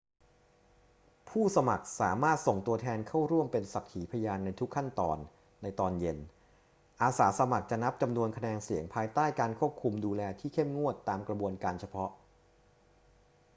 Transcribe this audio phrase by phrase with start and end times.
[1.29, 5.17] ผู้สมัครสามารถส่งตัวแทนเข้าร่วมเป็นสักขีพยานในทุกขั้นตอน
[5.63, 6.17] ในตอนเย็น
[7.01, 12.09] อาสาสมัครจะนับจำนวนคะแนนเสียงภายใต้การควบคุมดูแลที่เข้มงวดตามกระบวนการเฉพาะ